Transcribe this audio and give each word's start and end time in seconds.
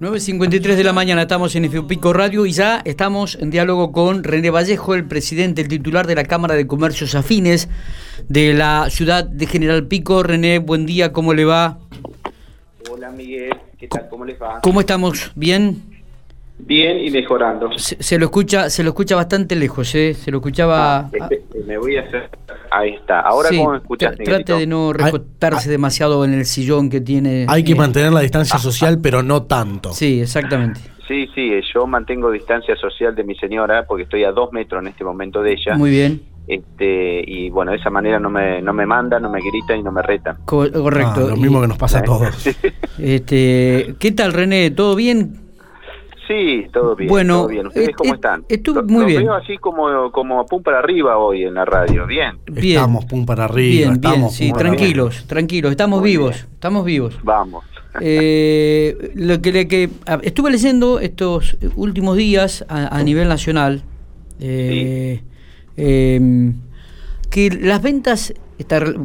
9.53 0.00 0.76
de 0.76 0.84
la 0.84 0.94
mañana 0.94 1.20
estamos 1.20 1.54
en 1.54 1.86
Pico 1.86 2.14
Radio 2.14 2.46
y 2.46 2.52
ya 2.52 2.80
estamos 2.86 3.36
en 3.38 3.50
diálogo 3.50 3.92
con 3.92 4.24
René 4.24 4.48
Vallejo, 4.48 4.94
el 4.94 5.04
presidente, 5.04 5.60
el 5.60 5.68
titular 5.68 6.06
de 6.06 6.14
la 6.14 6.24
Cámara 6.24 6.54
de 6.54 6.66
Comercios 6.66 7.14
Afines 7.14 7.68
de 8.26 8.54
la 8.54 8.88
ciudad 8.88 9.24
de 9.24 9.46
General 9.46 9.86
Pico. 9.86 10.22
René, 10.22 10.58
buen 10.58 10.86
día, 10.86 11.12
¿cómo 11.12 11.34
le 11.34 11.44
va? 11.44 11.80
Hola 12.90 13.10
Miguel, 13.10 13.54
¿qué 13.78 13.88
tal? 13.88 14.08
¿Cómo 14.08 14.24
les 14.24 14.40
va? 14.40 14.62
¿Cómo 14.62 14.80
estamos? 14.80 15.32
¿Bien? 15.34 15.82
Bien 16.60 16.98
y 16.98 17.10
mejorando. 17.10 17.68
Se, 17.76 18.18
lo 18.18 18.24
escucha 18.24 18.70
se 18.70 18.82
lo 18.82 18.88
escucha 18.90 19.16
bastante 19.16 19.54
lejos, 19.54 19.94
¿eh? 19.94 20.14
Se 20.14 20.30
lo 20.30 20.38
escuchaba... 20.38 21.00
Ah, 21.00 21.10
este, 21.12 21.42
me 21.66 21.76
voy 21.76 21.98
a 21.98 22.04
hacer... 22.04 22.30
Ahí 22.70 22.90
está. 22.90 23.20
Ahora, 23.20 23.50
¿cómo 23.50 23.72
me 23.72 23.78
escuchas, 23.78 24.16
Trate 24.16 24.52
de 24.52 24.66
no 24.66 24.92
recostarse 24.92 25.70
demasiado 25.70 26.24
en 26.24 26.34
el 26.34 26.44
sillón 26.46 26.88
que 26.88 27.00
tiene... 27.00 27.46
Hay 27.48 27.64
que 27.64 27.74
mantener 27.74 28.12
la 28.12 28.20
distancia 28.20 28.58
social, 28.58 28.98
pero 29.02 29.22
no 29.22 29.42
tanto. 29.44 29.92
Sí, 29.92 30.20
exactamente. 30.20 30.80
Sí, 31.08 31.28
sí, 31.34 31.50
yo 31.74 31.88
mantengo 31.88 32.30
distancia 32.30 32.76
social 32.76 33.16
de 33.16 33.24
mi 33.24 33.34
señora 33.34 33.84
porque 33.84 34.04
estoy 34.04 34.22
a 34.22 34.30
dos 34.30 34.52
metros 34.52 34.80
en 34.80 34.88
este 34.88 35.02
momento 35.02 35.42
de 35.42 35.54
ella. 35.54 35.74
Muy 35.76 35.90
bien. 35.90 36.22
Este, 36.46 37.22
y 37.26 37.50
bueno, 37.50 37.72
de 37.72 37.78
esa 37.78 37.90
manera 37.90 38.18
no 38.18 38.30
me, 38.30 38.62
no 38.62 38.72
me 38.72 38.86
manda, 38.86 39.18
no 39.18 39.30
me 39.30 39.40
grita 39.40 39.74
y 39.74 39.82
no 39.82 39.90
me 39.90 40.02
reta. 40.02 40.36
correcto. 40.44 41.26
Ah, 41.26 41.30
lo 41.30 41.36
mismo 41.36 41.60
que 41.60 41.66
nos 41.66 41.78
pasa 41.78 41.98
a 41.98 42.02
todos. 42.02 42.46
este, 42.98 43.94
¿Qué 43.98 44.12
tal, 44.12 44.32
René? 44.32 44.70
¿Todo 44.70 44.94
bien? 44.94 45.49
Sí, 46.30 46.68
todo 46.72 46.94
bien. 46.94 47.08
Bueno, 47.08 47.48
¿ustedes 47.66 47.90
cómo 47.96 48.14
están? 48.14 48.44
Estuve 48.48 48.84
muy 48.84 49.04
bien. 49.04 49.24
veo 49.24 49.34
así 49.34 49.58
como, 49.58 50.12
como 50.12 50.46
pum 50.46 50.62
para 50.62 50.78
arriba 50.78 51.18
hoy 51.18 51.42
en 51.42 51.54
la 51.54 51.64
radio. 51.64 52.06
Bien. 52.06 52.38
bien. 52.46 52.76
Estamos 52.76 53.04
pum 53.06 53.26
para 53.26 53.46
arriba. 53.46 53.90
Bien, 53.90 54.00
bien, 54.00 54.30
sí, 54.30 54.52
tranquilos, 54.52 55.26
tranquilos. 55.26 55.72
Estamos 55.72 56.00
vivos, 56.00 56.46
estamos 56.52 56.84
vivos. 56.84 57.18
Vamos. 57.24 57.64
Eh, 58.00 59.10
lo 59.16 59.42
que, 59.42 59.66
que 59.66 59.90
estuve 60.22 60.52
leyendo 60.52 61.00
estos 61.00 61.58
últimos 61.74 62.16
días 62.16 62.64
a, 62.68 63.02
nivel 63.02 63.26
nacional 63.26 63.82
eh, 64.38 65.24
em, 65.76 66.54
que 67.30 67.50
las 67.50 67.82
ventas 67.82 68.32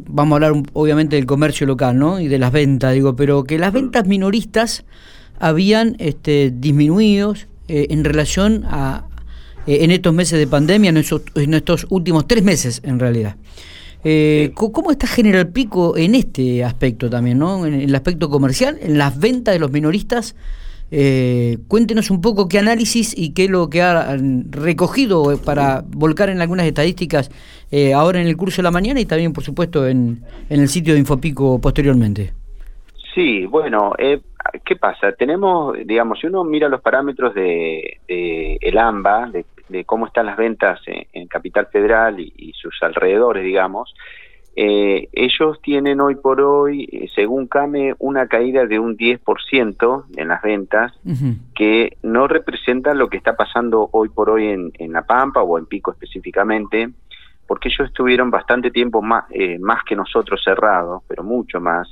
vamos 0.06 0.34
a 0.34 0.36
hablar 0.36 0.64
obviamente 0.74 1.16
del 1.16 1.26
comercio 1.26 1.66
local 1.66 1.98
¿no? 1.98 2.20
y 2.20 2.28
de 2.28 2.38
las 2.38 2.52
ventas 2.52 2.94
digo 2.94 3.16
pero 3.16 3.44
que 3.44 3.58
las 3.58 3.74
ventas 3.74 4.06
minoristas 4.06 4.86
habían 5.40 5.96
este, 6.00 6.52
disminuido 6.52 7.34
eh, 7.68 7.88
en 7.90 8.04
relación 8.04 8.64
a 8.66 9.06
eh, 9.68 9.80
en 9.84 9.92
estos 9.92 10.14
meses 10.14 10.38
de 10.38 10.48
pandemia, 10.48 10.90
en 10.90 10.98
estos, 10.98 11.88
últimos 11.90 12.28
tres 12.28 12.44
meses 12.44 12.82
en 12.84 13.00
realidad. 13.00 13.36
Eh, 14.04 14.52
¿Cómo 14.54 14.92
está 14.92 15.08
General 15.08 15.48
Pico 15.48 15.98
en 15.98 16.14
este 16.14 16.64
aspecto 16.64 17.10
también, 17.10 17.40
¿no? 17.40 17.66
en 17.66 17.74
el 17.74 17.96
aspecto 17.96 18.30
comercial, 18.30 18.78
en 18.80 19.00
las 19.00 19.20
ventas 19.20 19.54
de 19.54 19.60
los 19.60 19.72
minoristas? 19.72 20.36
cuéntenos 21.68 22.10
un 22.10 22.22
poco 22.22 22.48
qué 22.48 22.60
análisis 22.60 23.18
y 23.18 23.32
qué 23.34 23.46
es 23.46 23.50
lo 23.50 23.70
que 23.70 23.82
ha 23.82 24.16
recogido 24.50 25.38
para 25.44 25.84
volcar 25.86 26.30
en 26.30 26.40
algunas 26.40 26.66
estadísticas 26.68 27.32
ahora 27.94 28.22
en 28.22 28.28
el 28.28 28.38
curso 28.38 28.58
de 28.58 28.64
la 28.64 28.72
mañana 28.72 29.02
y 29.02 29.06
también, 29.06 29.34
por 29.34 29.44
supuesto, 29.44 29.88
en, 29.88 30.22
en 30.48 30.62
el 30.62 30.70
sitio 30.70 30.94
de 30.94 31.00
Infopico 31.00 31.60
posteriormente. 31.60 32.32
Sí, 33.16 33.46
bueno, 33.46 33.94
eh, 33.98 34.20
¿qué 34.64 34.76
pasa? 34.76 35.12
Tenemos, 35.14 35.76
digamos, 35.86 36.20
si 36.20 36.28
uno 36.28 36.44
mira 36.44 36.70
los 36.70 36.82
parámetros 36.82 37.34
de, 37.34 38.00
el 38.08 38.78
AMBA, 38.78 39.32
de, 39.70 39.86
cómo 39.86 40.08
están 40.08 40.28
las 40.28 40.38
ventas 40.38 40.80
en, 40.86 41.28
Capital 41.28 41.68
Federal 41.68 42.20
y, 42.20 42.54
sus 42.54 42.82
alrededores, 42.82 43.44
digamos, 43.44 43.94
eh, 44.56 45.10
ellos 45.12 45.60
tienen 45.62 46.00
hoy 46.00 46.16
por 46.16 46.40
hoy, 46.40 46.88
eh, 46.90 47.08
según 47.14 47.48
CAME, 47.48 47.94
una 48.00 48.28
caída 48.28 48.66
de 48.66 48.80
un 48.80 48.96
10% 48.96 50.06
en 50.16 50.28
las 50.30 50.42
ventas, 50.42 50.94
que 51.54 51.98
no 52.04 52.28
representa 52.28 52.94
lo 52.94 53.10
que 53.10 53.18
está 53.18 53.36
pasando 53.36 53.90
hoy 53.92 54.10
por 54.10 54.30
hoy 54.30 54.48
en, 54.48 54.72
en, 54.76 54.94
La 54.94 55.02
Pampa 55.02 55.42
o 55.42 55.58
en 55.58 55.66
Pico 55.66 55.92
específicamente, 55.92 56.90
porque 57.48 57.68
ellos 57.68 57.90
estuvieron 57.90 58.32
bastante 58.32 58.72
tiempo 58.72 59.02
más, 59.02 59.26
más 59.60 59.84
que 59.84 59.96
nosotros 59.96 60.42
cerrados, 60.44 61.04
pero 61.08 61.24
mucho 61.24 61.60
más 61.60 61.88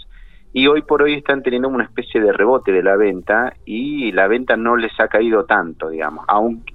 y 0.53 0.67
hoy 0.67 0.83
por 0.83 1.01
hoy 1.01 1.15
están 1.15 1.41
teniendo 1.41 1.67
una 1.67 1.83
especie 1.83 2.21
de 2.21 2.31
rebote 2.31 2.71
de 2.71 2.83
la 2.83 2.95
venta 2.95 3.55
y 3.65 4.11
la 4.11 4.27
venta 4.27 4.55
no 4.55 4.77
les 4.77 4.97
ha 4.99 5.07
caído 5.07 5.45
tanto, 5.45 5.89
digamos, 5.89 6.25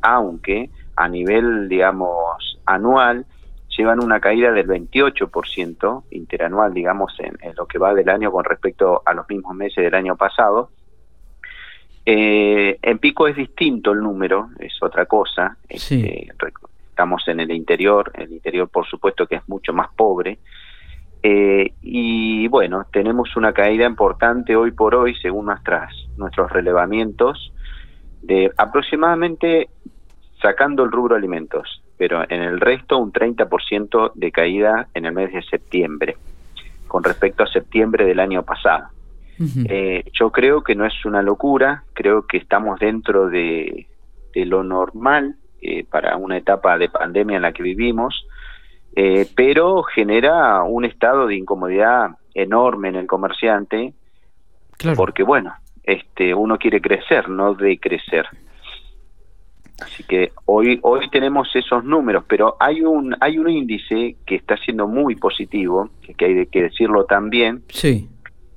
aunque 0.02 0.70
a 0.96 1.08
nivel, 1.08 1.68
digamos, 1.68 2.58
anual 2.66 3.24
llevan 3.76 4.02
una 4.02 4.18
caída 4.18 4.50
del 4.50 4.66
28% 4.66 6.02
interanual, 6.10 6.74
digamos, 6.74 7.14
en, 7.20 7.38
lo 7.56 7.66
que 7.66 7.78
va 7.78 7.94
del 7.94 8.08
año 8.08 8.32
con 8.32 8.44
respecto 8.44 9.02
a 9.06 9.14
los 9.14 9.28
mismos 9.28 9.54
meses 9.54 9.84
del 9.84 9.94
año 9.94 10.16
pasado. 10.16 10.70
Eh, 12.04 12.78
en 12.82 12.98
Pico 12.98 13.28
es 13.28 13.36
distinto 13.36 13.92
el 13.92 14.00
número, 14.00 14.48
es 14.58 14.72
otra 14.82 15.06
cosa. 15.06 15.56
Este, 15.68 16.26
estamos 16.90 17.28
en 17.28 17.38
el 17.38 17.52
interior, 17.52 18.10
el 18.14 18.32
interior 18.32 18.68
por 18.68 18.88
supuesto 18.88 19.28
que 19.28 19.36
es 19.36 19.48
mucho 19.48 19.72
más 19.72 19.88
pobre, 19.94 20.38
eh, 21.22 21.72
y 21.82 22.48
bueno, 22.48 22.86
tenemos 22.92 23.36
una 23.36 23.52
caída 23.52 23.86
importante 23.86 24.54
hoy 24.56 24.72
por 24.72 24.94
hoy, 24.94 25.14
según 25.16 25.46
nuestras, 25.46 25.92
nuestros 26.16 26.50
relevamientos, 26.50 27.52
de 28.22 28.50
aproximadamente, 28.56 29.68
sacando 30.40 30.84
el 30.84 30.92
rubro 30.92 31.16
alimentos, 31.16 31.82
pero 31.96 32.22
en 32.28 32.42
el 32.42 32.60
resto 32.60 32.98
un 32.98 33.12
30% 33.12 34.12
de 34.14 34.30
caída 34.30 34.88
en 34.94 35.06
el 35.06 35.12
mes 35.12 35.32
de 35.32 35.42
septiembre, 35.42 36.16
con 36.86 37.02
respecto 37.02 37.42
a 37.42 37.46
septiembre 37.46 38.04
del 38.04 38.20
año 38.20 38.42
pasado. 38.42 38.88
Eh, 39.68 40.02
yo 40.12 40.32
creo 40.32 40.64
que 40.64 40.74
no 40.74 40.84
es 40.84 41.04
una 41.04 41.22
locura, 41.22 41.84
creo 41.92 42.26
que 42.26 42.38
estamos 42.38 42.80
dentro 42.80 43.28
de, 43.28 43.86
de 44.34 44.44
lo 44.44 44.64
normal 44.64 45.36
eh, 45.60 45.84
para 45.84 46.16
una 46.16 46.36
etapa 46.36 46.76
de 46.76 46.88
pandemia 46.88 47.36
en 47.36 47.42
la 47.42 47.52
que 47.52 47.62
vivimos 47.62 48.26
eh, 48.94 49.28
pero 49.34 49.82
genera 49.82 50.62
un 50.62 50.84
estado 50.84 51.26
de 51.26 51.36
incomodidad 51.36 52.10
enorme 52.34 52.88
en 52.88 52.96
el 52.96 53.06
comerciante, 53.06 53.92
porque 54.96 55.22
bueno, 55.22 55.54
este, 55.82 56.34
uno 56.34 56.58
quiere 56.58 56.80
crecer, 56.80 57.28
no 57.28 57.54
decrecer. 57.54 58.26
Así 59.80 60.02
que 60.02 60.32
hoy 60.46 60.80
hoy 60.82 61.08
tenemos 61.10 61.48
esos 61.54 61.84
números, 61.84 62.24
pero 62.28 62.56
hay 62.58 62.82
un 62.82 63.16
hay 63.20 63.38
un 63.38 63.48
índice 63.48 64.16
que 64.26 64.34
está 64.34 64.56
siendo 64.56 64.88
muy 64.88 65.14
positivo, 65.14 65.90
que 66.16 66.24
hay 66.24 66.46
que 66.46 66.62
decirlo 66.62 67.04
también. 67.04 67.62
Sí. 67.68 68.08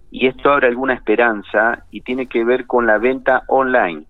Y 0.09 0.28
esto 0.28 0.52
abre 0.52 0.68
alguna 0.68 0.94
esperanza 0.94 1.86
y 1.92 2.02
tiene 2.02 2.25
que 2.25 2.44
ver 2.44 2.66
con 2.66 2.88
la 2.88 2.98
venta 2.98 3.44
online. 3.48 4.06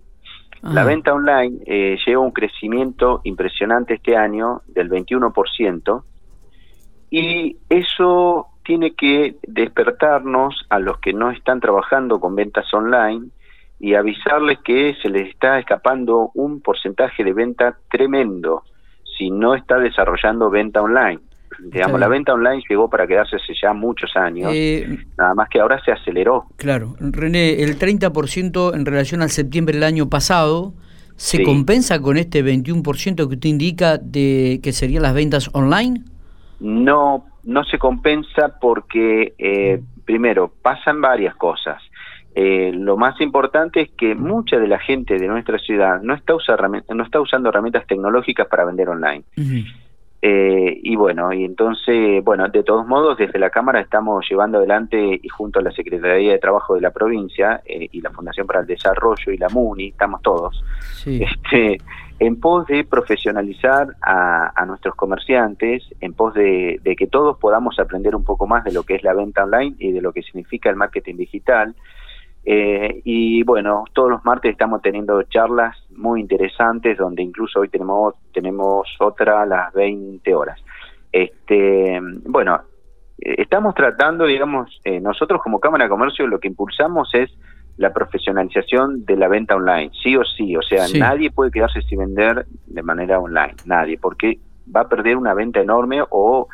La 0.64 0.84
venta 0.84 1.14
online 1.14 1.58
eh, 1.66 1.98
lleva 2.06 2.22
un 2.22 2.32
crecimiento 2.32 3.22
impresionante 3.24 3.96
este 3.96 4.16
año 4.16 4.62
del 4.68 4.92
21%, 4.92 6.04
y 7.12 7.58
eso 7.70 8.48
tiene 8.64 8.96
que 8.96 9.36
despertarnos 9.46 10.66
a 10.70 10.80
los 10.80 10.98
que 11.00 11.14
no 11.14 11.30
están 11.30 11.60
trabajando 11.60 12.20
con 12.20 12.36
ventas 12.36 12.74
online 12.74 13.28
y 13.80 13.96
avisarles 13.96 14.60
que 14.64 14.96
se 15.02 15.10
les 15.10 15.30
está 15.30 15.60
escapando 15.60 16.32
un 16.36 16.62
porcentaje 16.62 17.24
de 17.24 17.34
venta 17.34 17.78
tremendo 17.92 18.64
si 19.18 19.30
no 19.30 19.56
está 19.56 19.78
desarrollando 19.78 20.50
venta 20.50 20.82
online. 20.82 21.20
Digamos, 21.60 22.00
la 22.00 22.08
venta 22.08 22.34
online 22.34 22.64
llegó 22.70 22.90
para 22.90 23.06
quedarse 23.06 23.36
hace 23.36 23.54
ya 23.62 23.74
muchos 23.74 24.16
años, 24.16 24.52
eh, 24.56 24.98
nada 25.18 25.36
más 25.36 25.50
que 25.50 25.60
ahora 25.60 25.84
se 25.84 25.92
aceleró. 25.92 26.46
Claro, 26.56 26.96
René, 27.00 27.62
el 27.62 27.78
30% 27.78 28.74
en 28.74 28.86
relación 28.86 29.22
al 29.22 29.30
septiembre 29.32 29.76
del 29.76 29.84
año 29.84 30.10
pasado, 30.10 30.74
¿se 31.18 31.44
compensa 31.44 32.02
con 32.02 32.18
este 32.18 32.44
21% 32.44 33.16
que 33.28 33.36
usted 33.36 33.50
indica 33.50 33.98
de 33.98 34.60
que 34.64 34.72
serían 34.72 35.04
las 35.04 35.14
ventas 35.14 35.50
online? 35.54 36.06
No, 36.62 37.26
no 37.44 37.64
se 37.64 37.78
compensa 37.80 38.60
porque, 38.62 39.34
eh, 39.38 39.82
primero, 40.06 40.52
pasan 40.62 41.02
varias 41.02 41.36
cosas. 41.36 41.82
Eh, 42.34 42.72
lo 42.74 42.96
más 42.96 43.20
importante 43.20 43.82
es 43.82 43.90
que 43.92 44.16
mucha 44.16 44.58
de 44.58 44.68
la 44.68 44.80
gente 44.80 45.18
de 45.18 45.28
nuestra 45.28 45.58
ciudad 45.58 46.02
no 46.02 46.14
está, 46.14 46.34
no 46.90 47.04
está 47.04 47.20
usando 47.20 47.50
herramientas 47.50 47.86
tecnológicas 47.88 48.48
para 48.48 48.64
vender 48.64 48.90
online. 48.90 49.24
Eh, 50.24 50.80
y 50.84 50.96
bueno, 50.96 51.34
y 51.34 51.44
entonces, 51.44 52.24
bueno, 52.24 52.48
de 52.48 52.64
todos 52.64 52.86
modos, 52.88 53.18
desde 53.18 53.40
la 53.40 53.50
Cámara 53.50 53.82
estamos 53.82 54.24
llevando 54.30 54.60
adelante 54.60 55.20
y 55.22 55.28
junto 55.30 55.60
a 55.60 55.64
la 55.64 55.72
Secretaría 55.72 56.34
de 56.34 56.38
Trabajo 56.38 56.76
de 56.76 56.82
la 56.82 56.92
provincia 56.92 57.62
y 57.66 58.00
la 58.02 58.12
Fundación 58.12 58.46
para 58.46 58.60
el 58.60 58.68
Desarrollo 58.68 59.32
y 59.32 59.38
la 59.38 59.50
MUNI, 59.50 59.88
estamos 59.88 60.22
todos, 60.22 60.64
este, 61.08 61.80
en 62.22 62.40
pos 62.40 62.68
de 62.68 62.84
profesionalizar 62.84 63.96
a, 64.00 64.64
nuestros 64.68 64.94
comerciantes, 64.94 65.84
en 66.02 66.14
pos 66.14 66.36
de, 66.36 66.80
que 66.96 67.08
todos 67.08 67.40
podamos 67.40 67.80
aprender 67.80 68.16
un 68.16 68.24
poco 68.24 68.46
más 68.46 68.64
de 68.64 68.72
lo 68.72 68.84
que 68.84 68.94
es 68.94 69.04
la 69.04 69.16
venta 69.16 69.44
online 69.44 69.76
y 69.80 69.92
de 69.92 70.02
lo 70.02 70.14
que 70.14 70.22
significa 70.22 70.70
el 70.70 70.76
marketing 70.76 71.16
digital. 71.16 71.74
Eh, 72.46 73.02
y 73.06 73.42
bueno, 73.42 73.86
todos 73.92 74.12
los 74.12 74.24
martes 74.24 74.52
estamos 74.52 74.84
teniendo 74.84 75.24
charlas 75.24 75.76
muy 75.96 76.22
interesantes, 76.22 76.96
donde 76.96 77.24
incluso 77.24 77.62
hoy 77.62 77.70
tenemos, 77.70 78.14
tenemos 78.32 78.88
otra 79.00 79.42
a 79.42 79.46
las 79.48 79.74
20 79.74 80.36
horas. 80.36 80.64
Este, 81.12 82.00
bueno, 82.28 82.62
estamos 83.18 83.74
tratando, 83.74 84.26
digamos, 84.26 84.80
eh, 84.84 85.00
nosotros 85.00 85.42
como 85.42 85.60
Cámara 85.60 85.86
de 85.86 85.90
Comercio 85.90 86.28
lo 86.28 86.40
que 86.40 86.50
impulsamos 86.50 87.10
es 87.16 87.32
la 87.78 87.94
profesionalización 87.94 89.06
de 89.06 89.16
la 89.16 89.28
venta 89.28 89.56
online, 89.56 89.92
sí 90.04 90.16
o 90.16 90.24
sí. 90.24 90.56
O 90.56 90.62
sea, 90.62 90.86
nadie 90.98 91.32
puede 91.32 91.52
quedarse 91.52 91.82
sin 91.82 92.00
vender 92.00 92.46
de 92.68 92.84
manera 92.84 93.20
online, 93.20 93.56
nadie, 93.66 93.98
porque 93.98 94.40
va 94.74 94.82
a 94.82 94.90
perder 94.90 95.18
una 95.18 95.34
venta 95.34 95.60
enorme 95.60 96.02
o 96.10 96.48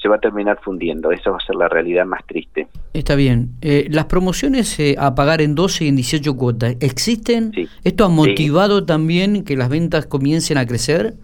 se 0.00 0.08
va 0.08 0.16
a 0.16 0.20
terminar 0.20 0.58
fundiendo. 0.62 1.12
Esa 1.12 1.30
va 1.30 1.36
a 1.36 1.46
ser 1.46 1.56
la 1.56 1.68
realidad 1.68 2.06
más 2.06 2.24
triste. 2.26 2.68
Está 2.94 3.14
bien. 3.14 3.50
Eh, 3.60 3.86
las 3.90 4.06
promociones 4.06 4.78
eh, 4.80 4.96
a 4.98 5.14
pagar 5.14 5.40
en 5.42 5.54
12 5.54 5.84
y 5.84 5.88
en 5.88 5.96
18 5.96 6.36
cuotas, 6.36 6.76
¿existen? 6.80 7.52
¿Esto 7.84 8.04
ha 8.04 8.08
motivado 8.08 8.84
también 8.86 9.44
que 9.44 9.56
las 9.56 9.68
ventas 9.68 10.06
comiencen 10.06 10.56
a 10.58 10.66
crecer? 10.66 11.14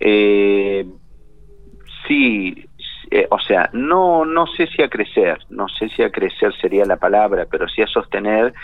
Eh, 0.00 0.86
sí, 2.06 2.57
o 3.30 3.38
sea, 3.38 3.70
no, 3.72 4.24
no 4.24 4.46
sé 4.46 4.66
si 4.66 4.82
a 4.82 4.88
crecer, 4.88 5.38
no 5.50 5.68
sé 5.68 5.88
si 5.90 6.02
a 6.02 6.10
crecer 6.10 6.52
sería 6.60 6.84
la 6.84 6.96
palabra, 6.96 7.46
pero 7.50 7.68
sí 7.68 7.82
a 7.82 7.86
sostener 7.86 8.54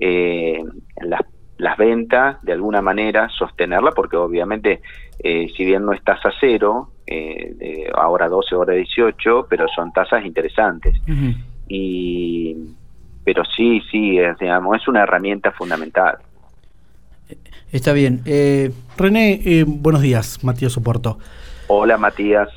eh, 0.00 0.62
las, 1.00 1.20
las 1.58 1.76
ventas 1.76 2.42
de 2.42 2.52
alguna 2.52 2.82
manera, 2.82 3.28
sostenerla, 3.28 3.92
porque 3.92 4.16
obviamente, 4.16 4.80
eh, 5.18 5.48
si 5.56 5.64
bien 5.64 5.84
no 5.84 5.92
es 5.92 6.02
tasa 6.02 6.30
cero, 6.40 6.90
eh, 7.06 7.88
ahora 7.94 8.28
12, 8.28 8.54
ahora 8.54 8.74
18, 8.74 9.46
pero 9.48 9.66
son 9.74 9.92
tasas 9.92 10.24
interesantes. 10.24 11.00
y 11.68 12.56
Pero 13.24 13.44
sí, 13.44 13.80
sí, 13.90 14.18
es, 14.18 14.38
digamos, 14.38 14.80
es 14.80 14.88
una 14.88 15.02
herramienta 15.02 15.52
fundamental. 15.52 16.18
Está 17.70 17.92
bien. 17.92 18.22
René, 18.96 19.64
buenos 19.66 20.02
días, 20.02 20.42
Matías 20.42 20.72
Soporto. 20.72 21.18
Hola, 21.68 21.96
Matías. 21.96 22.48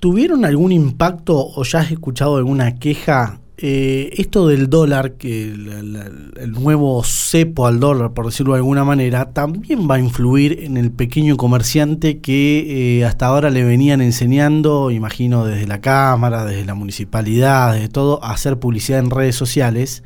¿Tuvieron 0.00 0.44
algún 0.44 0.72
impacto 0.72 1.36
o 1.36 1.64
ya 1.64 1.80
has 1.80 1.90
escuchado 1.90 2.36
alguna 2.36 2.76
queja? 2.76 3.40
Eh, 3.58 4.10
esto 4.18 4.46
del 4.48 4.68
dólar, 4.68 5.12
que 5.12 5.44
el, 5.44 6.52
nuevo 6.52 7.02
cepo 7.02 7.66
al 7.66 7.80
dólar, 7.80 8.12
por 8.12 8.26
decirlo 8.26 8.52
de 8.52 8.58
alguna 8.58 8.84
manera, 8.84 9.32
también 9.32 9.88
va 9.90 9.94
a 9.94 9.98
influir 9.98 10.64
en 10.64 10.76
el 10.76 10.90
pequeño 10.90 11.38
comerciante 11.38 12.18
que 12.18 12.98
eh, 12.98 13.04
hasta 13.06 13.26
ahora 13.26 13.48
le 13.48 13.64
venían 13.64 14.02
enseñando, 14.02 14.90
imagino 14.90 15.46
desde 15.46 15.66
la 15.66 15.80
Cámara, 15.80 16.44
desde 16.44 16.66
la 16.66 16.74
municipalidad, 16.74 17.72
desde 17.72 17.88
todo, 17.88 18.22
a 18.22 18.32
hacer 18.32 18.58
publicidad 18.58 18.98
en 18.98 19.08
redes 19.08 19.36
sociales. 19.36 20.02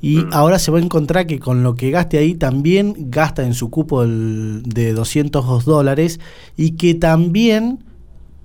Y 0.00 0.18
mm. 0.18 0.28
ahora 0.32 0.60
se 0.60 0.70
va 0.70 0.78
a 0.78 0.82
encontrar 0.82 1.26
que 1.26 1.40
con 1.40 1.64
lo 1.64 1.74
que 1.74 1.90
gaste 1.90 2.18
ahí 2.18 2.36
también 2.36 2.94
gasta 3.10 3.42
en 3.42 3.54
su 3.54 3.68
cupo 3.70 4.06
de 4.06 4.92
202 4.92 5.64
dólares 5.64 6.20
y 6.56 6.72
que 6.72 6.94
también 6.94 7.80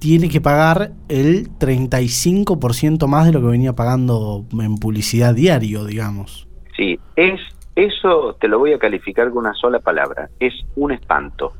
tiene 0.01 0.30
que 0.30 0.42
pagar 0.42 0.94
el 1.09 1.48
35% 1.59 3.07
más 3.07 3.27
de 3.27 3.33
lo 3.33 3.39
que 3.39 3.48
venía 3.48 3.74
pagando 3.74 4.45
en 4.51 4.77
publicidad 4.77 5.36
diario, 5.36 5.86
digamos. 5.86 6.48
Sí, 6.75 7.00
es 7.15 7.39
eso 7.75 8.36
te 8.42 8.48
lo 8.48 8.57
voy 8.57 8.74
a 8.74 8.80
calificar 8.80 9.30
con 9.30 9.45
una 9.45 9.53
sola 9.53 9.80
palabra, 9.80 10.30
es 10.39 10.53
un 10.75 10.92
espanto. 10.92 11.53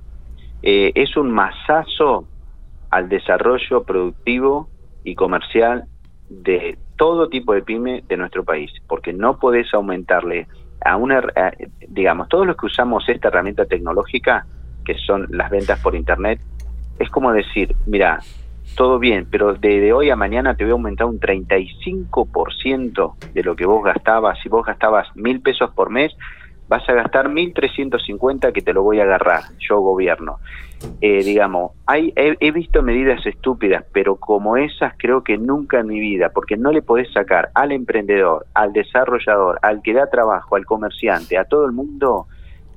Eh, 0.64 0.92
es 0.96 1.16
un 1.18 1.32
masazo 1.32 2.28
al 2.90 3.10
desarrollo 3.10 3.84
productivo 3.84 4.70
y 5.04 5.14
comercial 5.14 5.86
de 6.28 6.80
todo 6.98 7.30
tipo 7.30 7.54
de 7.54 7.62
pyme 7.62 8.04
de 8.08 8.18
nuestro 8.18 8.44
país, 8.44 8.72
porque 8.88 9.14
no 9.14 9.38
podés 9.38 9.72
aumentarle 9.72 10.48
a 10.84 10.98
una, 10.98 11.22
digamos, 11.88 12.28
todos 12.28 12.48
los 12.48 12.58
que 12.58 12.66
usamos 12.66 13.08
esta 13.08 13.28
herramienta 13.28 13.66
tecnológica, 13.66 14.48
que 14.84 14.96
son 14.98 15.28
las 15.30 15.52
ventas 15.52 15.80
por 15.80 15.96
Internet, 15.96 16.42
es 17.02 17.10
como 17.10 17.34
decir, 17.34 17.76
mira, 17.86 18.20
todo 18.76 19.00
bien, 19.00 19.28
pero 19.30 19.54
de, 19.54 19.92
hoy 19.94 20.10
a 20.10 20.16
mañana 20.16 20.56
te 20.56 20.64
voy 20.64 20.72
a 20.72 20.74
aumentar 20.74 21.08
un 21.08 21.20
35% 21.20 23.16
de 23.34 23.44
lo 23.44 23.56
que 23.56 23.66
vos 23.66 23.84
gastabas. 23.84 24.40
Si 24.42 24.50
vos 24.50 24.66
gastabas 24.66 25.08
mil 25.16 25.42
pesos 25.42 25.72
por 25.72 25.90
mes, 25.90 26.16
vas 26.68 26.88
a 26.88 26.94
gastar 26.94 27.28
1.350 27.28 28.54
que 28.54 28.62
te 28.62 28.74
lo 28.74 28.82
voy 28.84 29.00
a 29.02 29.04
agarrar, 29.04 29.42
yo 29.60 29.82
gobierno. 29.82 30.38
Eh, 31.02 31.24
digamos, 31.24 31.74
hay, 31.86 32.14
he, 32.16 32.52
visto 32.52 32.82
medidas 32.82 33.26
estúpidas, 33.26 33.84
pero 33.92 34.16
como 34.16 34.58
esas 34.58 34.94
creo 34.98 35.24
que 35.24 35.38
nunca 35.38 35.82
en 35.82 35.88
mi 35.88 36.00
vida, 36.00 36.30
porque 36.30 36.58
no 36.58 36.72
le 36.72 36.82
podés 36.82 37.12
sacar 37.12 37.50
al 37.54 37.72
emprendedor, 37.72 38.46
al 38.54 38.74
desarrollador, 38.74 39.60
al 39.62 39.82
que 39.82 39.94
da 39.94 40.10
trabajo, 40.10 40.56
al 40.56 40.66
comerciante, 40.66 41.38
a 41.38 41.44
todo 41.44 41.66
el 41.66 41.74
mundo, 41.74 42.28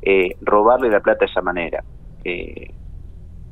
eh, 0.02 0.36
robarle 0.42 0.90
la 0.90 1.00
plata 1.00 1.20
de 1.24 1.30
esa 1.30 1.40
manera. 1.40 1.84
Eh, 2.24 2.72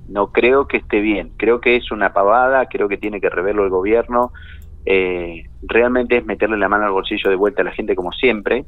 no 0.09 0.33
creo 0.33 0.67
que 0.67 0.79
esté 0.79 1.01
bien, 1.01 1.33
creo 1.37 1.61
que 1.61 1.77
es 1.77 1.91
una 1.91 2.13
pavada, 2.13 2.67
creo 2.67 2.89
que 2.89 2.99
tiene 2.99 3.21
que 3.21 3.31
reverlo 3.31 3.65
el 3.65 3.71
gobierno, 3.71 4.33
eh, 4.85 5.45
realmente 5.63 6.19
es 6.19 6.27
meterle 6.27 6.57
la 6.57 6.69
mano 6.69 6.85
al 6.85 6.93
bolsillo 6.93 7.31
de 7.31 7.37
vuelta 7.37 7.63
a 7.63 7.65
la 7.65 7.73
gente 7.73 7.95
como 7.95 8.13
siempre, 8.13 8.65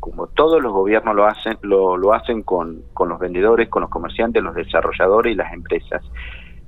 como 0.00 0.26
todos 0.26 0.62
los 0.62 0.72
gobiernos 0.72 1.14
lo 1.14 1.26
hacen, 1.26 1.56
lo, 1.62 2.12
hacen 2.12 2.42
con, 2.42 2.82
con 2.92 3.08
los 3.08 3.18
vendedores, 3.18 3.68
con 3.70 3.82
los 3.82 3.90
comerciantes, 3.90 4.42
los 4.42 4.54
desarrolladores 4.54 5.32
y 5.32 5.36
las 5.36 5.52
empresas. 5.52 6.02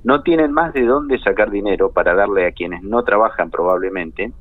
No 0.03 0.23
tienen 0.23 0.51
más 0.53 0.73
de 0.73 0.85
dónde 0.85 1.19
sacar 1.19 1.51
dinero 1.51 1.91
para 1.91 2.15
darle 2.15 2.47
a 2.47 2.51
quienes 2.51 2.81
no 2.81 3.03
trabajan 3.03 3.51
probablemente 3.51 4.31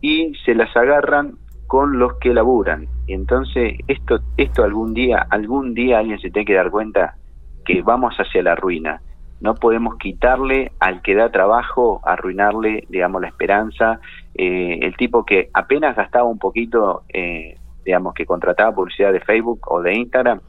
y 0.00 0.34
se 0.44 0.54
las 0.54 0.76
agarran 0.76 1.38
con 1.66 1.98
los 1.98 2.14
que 2.18 2.32
laburan. 2.32 2.86
Entonces 3.08 3.78
esto, 3.88 4.20
esto 4.36 4.62
algún 4.62 4.94
día, 4.94 5.26
algún 5.30 5.74
día 5.74 5.98
alguien 5.98 6.20
se 6.20 6.30
tiene 6.30 6.46
que 6.46 6.54
dar 6.54 6.70
cuenta 6.70 7.16
que 7.64 7.82
vamos 7.82 8.14
hacia 8.16 8.42
la 8.42 8.54
ruina. 8.54 9.00
No 9.40 9.54
podemos 9.54 9.96
quitarle 9.98 10.72
al 10.80 11.00
que 11.00 11.14
da 11.14 11.30
trabajo, 11.30 12.00
arruinarle, 12.04 12.84
digamos, 12.88 13.22
la 13.22 13.28
esperanza. 13.28 14.00
Eh, 14.34 14.80
el 14.82 14.96
tipo 14.96 15.24
que 15.24 15.48
apenas 15.54 15.94
gastaba 15.94 16.24
un 16.24 16.38
poquito, 16.38 17.02
eh, 17.08 17.56
digamos, 17.84 18.14
que 18.14 18.26
contrataba 18.26 18.74
publicidad 18.74 19.12
de 19.12 19.20
Facebook 19.20 19.60
o 19.68 19.80
de 19.80 19.94
Instagram, 19.94 20.40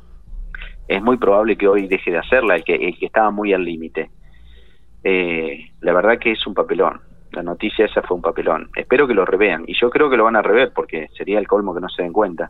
es 0.88 1.04
muy 1.04 1.18
probable 1.18 1.56
que 1.56 1.68
hoy 1.68 1.88
deje 1.88 2.10
de 2.10 2.18
hacerla, 2.18 2.56
el 2.56 2.64
que, 2.64 2.74
el 2.74 2.98
que 2.98 3.06
estaba 3.06 3.30
muy 3.30 3.54
al 3.54 3.64
límite. 3.64 4.10
Eh, 5.04 5.70
la 5.82 5.94
verdad 5.94 6.18
que 6.18 6.32
es 6.32 6.48
un 6.48 6.56
papelón. 6.56 7.00
La 7.32 7.44
noticia 7.44 7.86
esa 7.86 8.02
fue 8.02 8.18
un 8.18 8.24
papelón. 8.24 8.72
Espero 8.76 9.08
que 9.08 9.14
lo 9.14 9.24
revean. 9.24 9.66
Y 9.68 9.80
yo 9.80 9.92
creo 9.92 10.10
que 10.10 10.18
lo 10.18 10.24
van 10.24 10.36
a 10.36 10.42
rever 10.42 10.72
porque 10.74 11.10
sería 11.16 11.38
el 11.38 11.48
colmo 11.48 11.76
que 11.76 11.82
no 11.82 11.90
se 11.90 12.02
den 12.02 12.12
cuenta. 12.12 12.50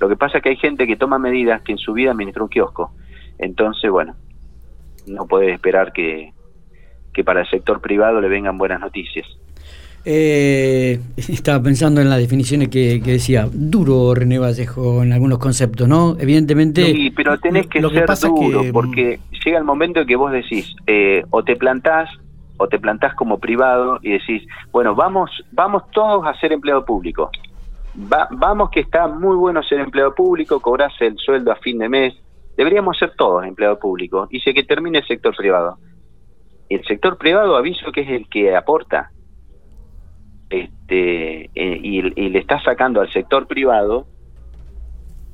Lo 0.00 0.08
que 0.08 0.14
pasa 0.14 0.38
es 0.38 0.44
que 0.44 0.50
hay 0.50 0.56
gente 0.56 0.86
que 0.86 0.94
toma 0.94 1.18
medidas 1.18 1.60
que 1.62 1.72
en 1.72 1.78
su 1.78 1.92
vida 1.92 2.12
administró 2.12 2.44
un 2.44 2.50
kiosco 2.50 2.92
entonces, 3.42 3.90
bueno, 3.90 4.14
no 5.06 5.26
puede 5.26 5.52
esperar 5.52 5.92
que, 5.92 6.32
que 7.12 7.24
para 7.24 7.40
el 7.40 7.50
sector 7.50 7.80
privado 7.80 8.20
le 8.20 8.28
vengan 8.28 8.56
buenas 8.56 8.80
noticias. 8.80 9.26
Eh, 10.04 11.00
estaba 11.16 11.62
pensando 11.62 12.00
en 12.00 12.08
las 12.08 12.18
definiciones 12.18 12.68
que, 12.68 13.00
decía, 13.00 13.48
duro 13.52 14.14
René 14.14 14.38
Vallejo 14.38 15.02
en 15.02 15.12
algunos 15.12 15.38
conceptos, 15.38 15.88
¿no? 15.88 16.16
Evidentemente... 16.18 16.84
Sí, 16.86 17.10
pero 17.10 17.38
tenés 17.38 17.66
que 17.66 17.80
ser 17.80 18.06
duro, 18.20 18.64
mm, 18.64 18.72
porque 18.72 19.20
llega 19.44 19.58
el 19.58 19.64
momento 19.64 20.00
en 20.00 20.06
que 20.06 20.16
vos 20.16 20.32
decís, 20.32 20.74
eh, 20.86 21.24
o 21.30 21.42
te 21.42 21.56
plantás, 21.56 22.10
o 22.58 22.68
te 22.68 22.78
plantás 22.78 23.14
como 23.14 23.38
privado 23.38 23.98
y 24.02 24.12
decís, 24.12 24.46
bueno, 24.70 24.94
vamos, 24.94 25.30
vamos 25.50 25.82
todos 25.90 26.24
a 26.26 26.38
ser 26.38 26.52
empleado 26.52 26.84
público. 26.84 27.30
vamos 27.94 28.70
que 28.70 28.80
está 28.80 29.06
muy 29.08 29.36
bueno 29.36 29.62
ser 29.62 29.80
empleado 29.80 30.14
público, 30.14 30.60
cobras 30.60 30.92
el 31.00 31.16
sueldo 31.18 31.52
a 31.52 31.56
fin 31.56 31.78
de 31.78 31.88
mes, 31.88 32.14
Deberíamos 32.56 32.98
ser 32.98 33.14
todos 33.16 33.44
empleados 33.44 33.78
públicos 33.78 34.28
y 34.30 34.40
que 34.40 34.62
termine 34.64 34.98
el 34.98 35.06
sector 35.06 35.34
privado. 35.34 35.78
El 36.68 36.84
sector 36.84 37.18
privado 37.18 37.56
aviso 37.56 37.92
que 37.92 38.02
es 38.02 38.08
el 38.10 38.28
que 38.28 38.54
aporta 38.54 39.10
este 40.50 41.44
eh, 41.54 41.80
y, 41.82 42.02
le 42.02 42.38
está 42.38 42.60
sacando 42.62 43.00
al 43.00 43.10
sector 43.10 43.46
privado 43.46 44.06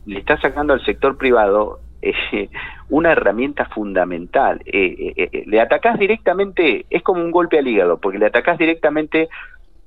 le 0.06 0.20
está 0.20 0.40
sacando 0.40 0.72
al 0.72 0.84
sector 0.84 1.18
privado 1.18 1.80
eh, 2.00 2.48
una 2.88 3.12
herramienta 3.12 3.66
fundamental. 3.66 4.60
Eh, 4.64 5.44
le 5.46 5.60
atacás 5.60 5.98
directamente, 5.98 6.86
es 6.88 7.02
como 7.02 7.22
un 7.22 7.30
golpe 7.30 7.58
al 7.58 7.68
hígado, 7.68 7.98
porque 7.98 8.18
le 8.18 8.26
atacás 8.26 8.56
directamente 8.56 9.28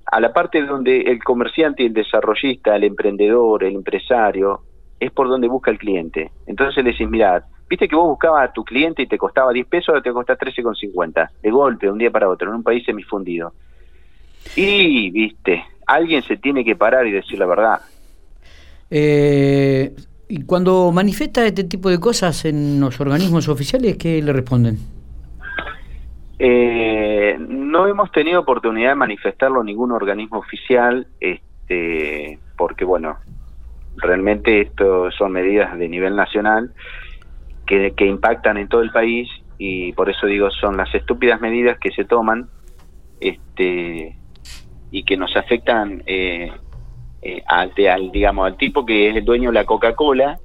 a 0.06 0.20
la 0.20 0.32
parte 0.34 0.62
donde 0.62 1.02
el 1.02 1.24
comerciante, 1.24 1.86
el 1.86 1.94
desarrollista, 1.94 2.76
el 2.76 2.84
emprendedor, 2.84 3.64
el 3.64 3.76
empresario, 3.76 4.62
es 5.02 5.12
por 5.12 5.28
donde 5.28 5.48
busca 5.48 5.72
el 5.72 5.80
cliente. 5.80 6.32
Entonces 6.46 6.84
le 6.84 6.92
decís, 6.92 7.10
mira, 7.10 7.44
viste 7.68 7.88
que 7.88 7.96
vos 7.96 8.08
buscabas 8.08 8.48
a 8.48 8.54
tu 8.54 8.64
cliente 8.64 9.02
y 9.02 9.08
te 9.08 9.18
costaba 9.18 9.52
10 9.52 9.66
pesos, 9.66 9.90
ahora 9.90 10.04
te 10.04 10.14
cuesta 10.14 10.38
13,50, 10.38 11.30
de 11.42 11.50
golpe, 11.50 11.88
de 11.88 11.92
un 11.92 11.98
día 11.98 12.12
para 12.12 12.30
otro, 12.30 12.50
en 12.50 12.58
un 12.58 12.64
país 12.64 12.86
semifundido. 12.86 13.52
Y, 14.56 15.10
viste, 15.10 15.64
alguien 15.88 16.22
se 16.22 16.38
tiene 16.38 16.64
que 16.64 16.76
parar 16.76 17.08
y 17.08 17.12
decir 17.12 17.40
la 17.40 17.48
verdad. 17.48 17.82
Eh, 18.92 19.92
y 20.28 20.44
cuando 20.44 20.92
manifiesta 20.92 21.48
este 21.48 21.64
tipo 21.64 21.90
de 21.90 22.00
cosas 22.00 22.46
en 22.46 22.80
los 22.80 23.00
organismos 23.00 23.50
oficiales, 23.50 23.98
¿qué 23.98 24.22
le 24.22 24.34
responden? 24.34 24.78
Eh, 26.38 27.38
no 27.40 27.88
hemos 27.88 28.12
tenido 28.12 28.42
oportunidad 28.42 28.90
de 28.90 28.96
manifestarlo 28.96 29.62
en 29.62 29.66
ningún 29.66 29.92
organismo 29.92 30.38
oficial, 30.38 31.08
este, 31.20 32.38
porque 32.56 32.86
bueno, 32.86 33.18
realmente 33.98 34.62
esto 34.62 35.12
son 35.12 35.32
medidas 35.34 35.78
de 35.78 35.88
nivel 35.90 36.16
nacional 36.16 36.74
que, 37.66 38.06
impactan 38.06 38.58
en 38.58 38.68
todo 38.68 38.82
el 38.82 38.92
país 38.92 39.30
y 39.58 39.94
por 39.94 40.10
eso 40.10 40.28
digo 40.28 40.50
son 40.52 40.76
las 40.76 40.94
estúpidas 40.94 41.40
medidas 41.40 41.78
que 41.80 41.92
se 41.92 42.04
toman 42.04 42.50
este 43.22 44.18
y 44.92 45.04
que 45.04 45.16
nos 45.16 45.36
afectan 45.38 46.04
eh, 46.06 46.52
eh, 47.22 47.44
al, 47.48 47.72
digamos, 48.12 48.46
al 48.46 48.58
tipo 48.58 48.86
que 48.86 49.10
es 49.10 49.16
el 49.16 49.24
dueño 49.24 49.52
de 49.52 49.54
la 49.54 49.66
Coca-Cola, 49.66 50.40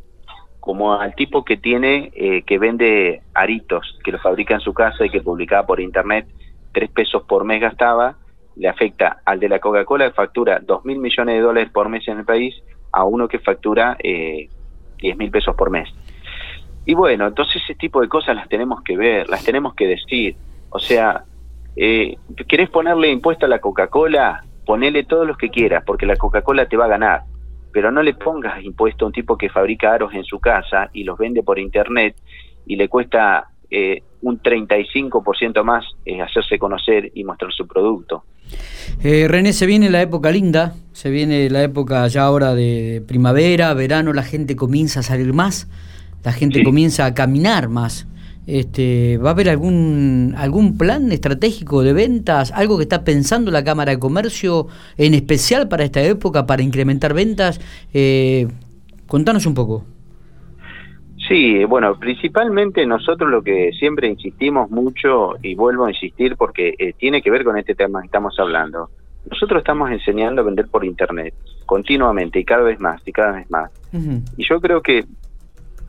como 0.61 0.95
al 0.95 1.17
tipo 1.17 1.45
que 1.45 1.57
tiene, 1.57 2.13
eh, 2.15 2.43
que 2.43 2.59
vende 2.59 3.23
aritos, 3.35 3.99
que 4.05 4.13
los 4.13 4.23
fabrica 4.23 4.55
en 4.55 4.61
su 4.61 4.73
casa 4.73 5.05
y 5.05 5.11
que 5.11 5.21
publicaba 5.21 5.67
por 5.67 5.81
internet, 5.81 6.29
tres 6.73 6.91
pesos 6.91 7.25
por 7.25 7.45
mes 7.45 7.61
gastaba, 7.61 8.19
le 8.55 8.69
afecta 8.69 9.21
al 9.25 9.41
de 9.41 9.49
la 9.49 9.59
Coca-Cola 9.59 10.09
que 10.09 10.15
factura 10.15 10.61
dos 10.61 10.85
mil 10.85 10.99
millones 10.99 11.35
de 11.35 11.41
dólares 11.41 11.71
por 11.73 11.89
mes 11.89 12.07
en 12.07 12.19
el 12.19 12.25
país 12.25 12.55
a 12.97 13.05
uno 13.05 13.29
que 13.29 13.39
factura 13.39 13.97
eh, 14.03 14.49
10 14.99 15.19
mil 15.19 15.31
pesos 15.31 15.55
por 15.55 15.71
mes. 15.71 15.89
Y 16.87 16.95
bueno, 16.95 17.27
entonces 17.27 17.63
ese 17.63 17.75
tipo 17.75 18.01
de 18.01 18.09
cosas 18.09 18.35
las 18.35 18.49
tenemos 18.49 18.83
que 18.83 18.97
ver, 18.97 19.29
las 19.29 19.45
tenemos 19.45 19.75
que 19.75 19.87
decir. 19.87 20.35
O 20.71 20.79
sea, 20.79 21.25
eh, 21.77 22.17
¿querés 22.49 22.71
ponerle 22.71 23.11
impuesto 23.11 23.45
a 23.45 23.51
la 23.51 23.59
Coca-Cola? 23.59 24.43
Ponele 24.65 25.05
todos 25.05 25.27
los 25.27 25.37
que 25.37 25.51
quieras, 25.51 25.85
porque 25.85 26.07
la 26.07 26.17
Coca-Cola 26.17 26.67
te 26.67 26.79
va 26.79 26.87
a 26.87 26.89
ganar. 26.89 27.25
Pero 27.71 27.91
no 27.91 28.03
le 28.03 28.15
pongas 28.15 28.63
impuesto 28.63 29.05
a 29.05 29.09
un 29.09 29.13
tipo 29.13 29.37
que 29.37 29.51
fabrica 29.51 29.93
aros 29.93 30.15
en 30.15 30.25
su 30.25 30.41
casa 30.41 30.89
y 30.95 31.05
los 31.05 31.19
vende 31.19 31.43
por 31.43 31.59
internet 31.59 32.17
y 32.65 32.77
le 32.77 32.89
cuesta 32.89 33.49
eh, 33.71 34.03
un 34.23 34.41
35% 34.41 35.63
más 35.63 35.85
eh, 36.05 36.21
hacerse 36.21 36.59
conocer 36.59 37.13
y 37.15 37.25
mostrar 37.25 37.53
su 37.53 37.67
producto. 37.67 38.25
Eh, 39.03 39.27
René, 39.29 39.53
se 39.53 39.67
viene 39.67 39.91
la 39.91 40.03
época 40.03 40.31
linda, 40.31 40.75
se 40.93 41.11
viene 41.11 41.51
la 41.51 41.63
época 41.63 42.07
ya 42.09 42.23
ahora 42.23 42.55
de 42.55 43.03
primavera, 43.07 43.75
verano, 43.75 44.13
la 44.13 44.23
gente 44.23 44.57
comienza 44.57 45.01
a 45.01 45.03
salir 45.03 45.33
más, 45.33 45.69
la 46.25 46.33
gente 46.33 46.63
comienza 46.63 47.05
a 47.07 47.15
caminar 47.15 47.69
más. 47.69 48.07
Este, 48.47 49.19
¿Va 49.19 49.31
a 49.31 49.33
haber 49.33 49.49
algún, 49.49 50.35
algún 50.37 50.79
plan 50.79 51.11
estratégico 51.11 51.83
de 51.83 51.93
ventas, 51.93 52.53
algo 52.53 52.77
que 52.77 52.85
está 52.85 53.03
pensando 53.03 53.51
la 53.51 53.65
Cámara 53.65 53.91
de 53.91 53.99
Comercio 53.99 54.69
en 54.97 55.15
especial 55.15 55.67
para 55.67 55.85
esta 55.85 56.01
época, 56.03 56.47
para 56.47 56.63
incrementar 56.63 57.13
ventas? 57.13 57.61
Eh, 57.93 58.47
contanos 59.09 59.47
un 59.47 59.55
poco. 59.55 59.85
Sí, 61.29 61.65
bueno, 61.65 61.99
principalmente 61.99 62.87
nosotros 62.87 63.31
lo 63.31 63.43
que 63.43 63.73
siempre 63.73 64.09
insistimos 64.09 64.71
mucho, 64.71 65.35
y 65.43 65.55
vuelvo 65.55 65.87
a 65.87 65.91
insistir 65.91 66.37
porque 66.37 66.75
eh, 66.79 66.93
tiene 66.93 67.21
que 67.21 67.31
ver 67.31 67.43
con 67.43 67.59
este 67.59 67.75
tema 67.75 68.01
que 68.01 68.07
estamos 68.07 68.39
hablando, 68.39 68.91
nosotros 69.29 69.59
estamos 69.59 69.91
enseñando 69.91 70.43
a 70.43 70.45
vender 70.45 70.69
por 70.69 70.85
Internet 70.85 71.35
continuamente 71.65 72.39
y 72.39 72.45
cada 72.45 72.63
vez 72.63 72.79
más 72.79 73.03
y 73.05 73.13
cada 73.13 73.33
vez 73.33 73.51
más. 73.51 73.71
Y 74.37 74.47
yo 74.49 74.61
creo 74.61 74.81
que, 74.83 75.05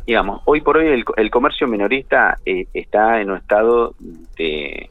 digamos, 0.08 0.42
hoy 0.46 0.62
por 0.62 0.78
hoy 0.78 1.04
el, 1.18 1.30
comercio 1.30 1.68
minorista 1.68 2.40
eh, 2.46 2.66
está 2.74 3.22
en 3.22 3.30
un 3.30 3.38
estado 3.38 3.94
de, 4.38 4.90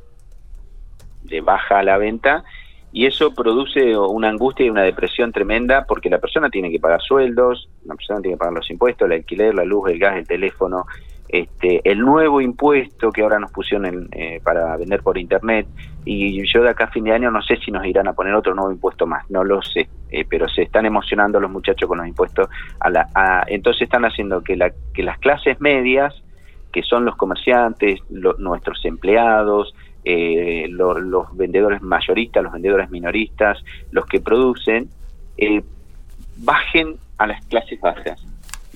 de 1.24 1.40
baja 1.40 1.80
a 1.80 1.82
la 1.82 1.98
venta 1.98 2.44
y 2.92 3.06
eso 3.06 3.34
produce 3.34 3.96
una 3.96 4.28
angustia 4.28 4.66
y 4.66 4.70
una 4.70 4.82
depresión 4.82 5.32
tremenda 5.32 5.84
porque 5.86 6.08
la 6.08 6.18
persona 6.18 6.48
tiene 6.48 6.70
que 6.70 6.80
pagar 6.80 7.02
sueldos, 7.02 7.68
la 7.84 7.94
persona 7.94 8.20
tiene 8.20 8.36
que 8.36 8.38
pagar 8.38 8.54
los 8.54 8.70
impuestos, 8.70 9.06
el 9.06 9.12
alquiler, 9.12 9.54
la 9.54 9.64
luz, 9.64 9.90
el 9.90 9.98
gas, 9.98 10.16
el 10.16 10.26
teléfono, 10.26 10.86
este, 11.28 11.80
el 11.84 11.98
nuevo 11.98 12.40
impuesto 12.40 13.10
que 13.10 13.22
ahora 13.22 13.38
nos 13.38 13.50
pusieron 13.50 14.08
eh, 14.12 14.40
para 14.42 14.76
vender 14.76 15.02
por 15.02 15.18
internet. 15.18 15.66
Y 16.04 16.46
yo 16.50 16.62
de 16.62 16.70
acá 16.70 16.84
a 16.84 16.90
fin 16.90 17.04
de 17.04 17.12
año 17.12 17.30
no 17.32 17.42
sé 17.42 17.56
si 17.56 17.72
nos 17.72 17.84
irán 17.84 18.06
a 18.06 18.12
poner 18.12 18.34
otro 18.34 18.54
nuevo 18.54 18.70
impuesto 18.70 19.06
más, 19.06 19.28
no 19.28 19.42
lo 19.42 19.60
sé, 19.60 19.88
eh, 20.10 20.24
pero 20.28 20.48
se 20.48 20.62
están 20.62 20.86
emocionando 20.86 21.40
los 21.40 21.50
muchachos 21.50 21.88
con 21.88 21.98
los 21.98 22.06
impuestos, 22.06 22.48
a 22.78 22.90
la, 22.90 23.44
entonces 23.48 23.82
están 23.82 24.04
haciendo 24.04 24.42
que, 24.42 24.56
la, 24.56 24.70
que 24.94 25.02
las 25.02 25.18
clases 25.18 25.60
medias, 25.60 26.14
que 26.72 26.82
son 26.82 27.04
los 27.04 27.16
comerciantes, 27.16 28.00
nuestros 28.10 28.84
empleados, 28.84 29.74
eh, 30.08 30.68
los 30.68 31.36
vendedores 31.36 31.82
mayoristas, 31.82 32.44
los 32.44 32.52
vendedores 32.52 32.88
minoristas, 32.90 33.58
los 33.90 34.06
que 34.06 34.20
producen, 34.20 34.88
eh, 35.36 35.62
bajen 36.36 36.94
a 37.18 37.26
las 37.26 37.44
clases 37.46 37.80
bajas 37.80 38.24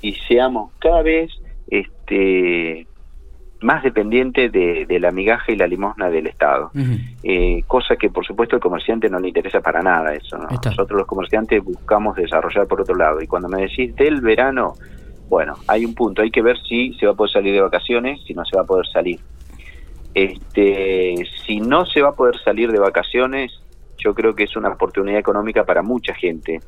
y 0.02 0.14
seamos 0.26 0.72
cada 0.80 1.02
vez 1.02 1.30
este, 1.68 2.84
más 3.60 3.84
dependientes 3.84 4.50
de, 4.50 4.98
la 4.98 5.12
migaja 5.12 5.52
y 5.52 5.56
la 5.56 5.68
limosna 5.68 6.10
del 6.10 6.26
Estado. 6.26 6.72
Eh, 7.22 7.62
cosa 7.68 7.94
que 7.94 8.10
por 8.10 8.26
supuesto 8.26 8.56
al 8.56 8.62
comerciante 8.62 9.08
no 9.08 9.20
le 9.20 9.28
interesa 9.28 9.60
para 9.60 9.82
nada 9.82 10.12
eso. 10.12 10.36
Nosotros 10.36 10.90
los 10.90 11.06
comerciantes 11.06 11.62
buscamos 11.62 12.16
desarrollar 12.16 12.66
por 12.66 12.80
otro 12.80 12.96
lado. 12.96 13.22
Y 13.22 13.28
cuando 13.28 13.48
me 13.48 13.62
decís 13.62 13.94
del 13.94 14.20
verano, 14.20 14.74
bueno, 15.28 15.54
hay 15.68 15.84
un 15.84 15.94
punto, 15.94 16.22
hay 16.22 16.32
que 16.32 16.42
ver 16.42 16.58
si 16.68 16.92
se 16.94 17.06
va 17.06 17.12
a 17.12 17.14
poder 17.14 17.30
salir 17.30 17.54
de 17.54 17.60
vacaciones, 17.60 18.20
si 18.24 18.34
no 18.34 18.44
se 18.44 18.56
va 18.56 18.62
a 18.62 18.66
poder 18.66 18.88
salir. 18.88 19.20
Este, 20.14 21.14
si 21.46 21.60
no 21.60 21.86
se 21.86 22.02
va 22.02 22.10
a 22.10 22.14
poder 22.14 22.38
salir 22.42 22.72
de 22.72 22.78
vacaciones, 22.78 23.52
yo 23.98 24.14
creo 24.14 24.34
que 24.34 24.44
es 24.44 24.56
una 24.56 24.70
oportunidad 24.70 25.18
económica 25.18 25.64
para 25.64 25.82
mucha 25.82 26.14
gente. 26.14 26.60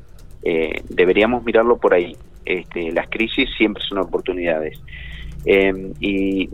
Eh, 0.43 0.81
deberíamos 0.89 1.43
mirarlo 1.43 1.77
por 1.77 1.93
ahí. 1.93 2.15
Este, 2.45 2.91
las 2.91 3.09
crisis 3.09 3.49
siempre 3.57 3.83
son 3.83 3.99
oportunidades. 3.99 4.79
Em, 5.45 5.93
y 5.99 6.49